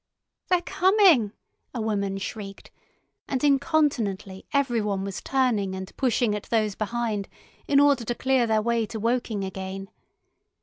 [0.47, 1.31] "They're coming!"
[1.75, 2.71] a woman shrieked,
[3.27, 7.29] and incontinently everyone was turning and pushing at those behind,
[7.67, 9.91] in order to clear their way to Woking again.